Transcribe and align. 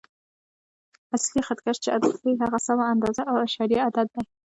اصلي 1.15 1.41
خط 1.47 1.59
کش 1.65 1.77
چې 1.83 1.89
عدد 1.95 2.11
ښیي، 2.19 2.33
هغه 2.43 2.59
سمه 2.67 2.85
اندازه 2.93 3.23
او 3.29 3.35
اعشاریه 3.41 3.81
عدد 3.87 4.07
دی. 4.15 4.23